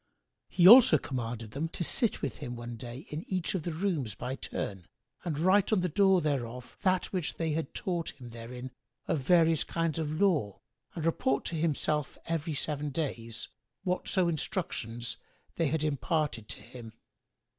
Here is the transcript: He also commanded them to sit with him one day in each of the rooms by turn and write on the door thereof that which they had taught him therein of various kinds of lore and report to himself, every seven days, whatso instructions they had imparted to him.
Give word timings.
He 0.49 0.67
also 0.67 0.97
commanded 0.97 1.51
them 1.51 1.67
to 1.69 1.83
sit 1.83 2.23
with 2.23 2.39
him 2.39 2.55
one 2.55 2.75
day 2.75 3.05
in 3.11 3.23
each 3.31 3.53
of 3.53 3.61
the 3.61 3.71
rooms 3.71 4.15
by 4.15 4.33
turn 4.35 4.87
and 5.23 5.37
write 5.37 5.71
on 5.71 5.81
the 5.81 5.89
door 5.89 6.21
thereof 6.21 6.75
that 6.81 7.13
which 7.13 7.35
they 7.35 7.51
had 7.51 7.75
taught 7.75 8.09
him 8.19 8.31
therein 8.31 8.71
of 9.07 9.19
various 9.19 9.63
kinds 9.63 9.99
of 9.99 10.19
lore 10.19 10.59
and 10.95 11.05
report 11.05 11.45
to 11.45 11.55
himself, 11.55 12.17
every 12.25 12.55
seven 12.55 12.89
days, 12.89 13.49
whatso 13.83 14.27
instructions 14.27 15.17
they 15.57 15.67
had 15.67 15.83
imparted 15.83 16.47
to 16.47 16.61
him. 16.63 16.93